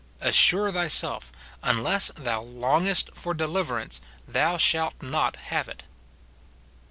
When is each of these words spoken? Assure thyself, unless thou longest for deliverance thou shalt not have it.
Assure 0.19 0.71
thyself, 0.71 1.31
unless 1.61 2.09
thou 2.15 2.41
longest 2.41 3.11
for 3.13 3.35
deliverance 3.35 4.01
thou 4.27 4.57
shalt 4.57 4.99
not 5.03 5.35
have 5.53 5.69
it. 5.69 5.83